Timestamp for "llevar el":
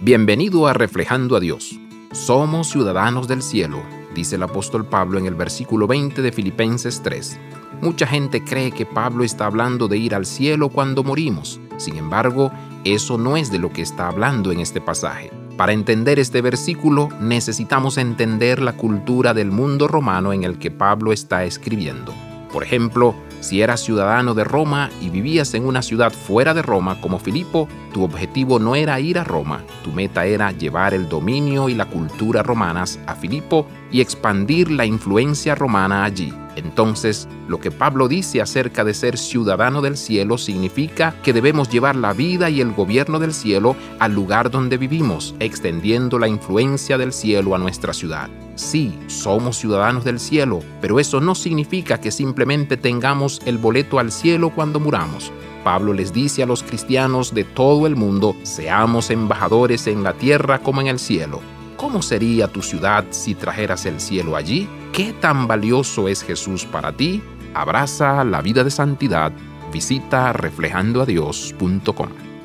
30.52-31.08